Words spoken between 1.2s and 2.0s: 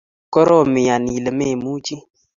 memuchi